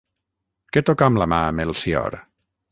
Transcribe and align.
Què 0.77 0.83
toca 0.87 1.11
amb 1.11 1.21
la 1.23 1.29
mà 1.35 1.43
Melcior? 1.61 2.21